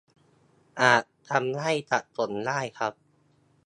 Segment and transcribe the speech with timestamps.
[0.81, 2.93] อาจทำให้สับสนได้ครับ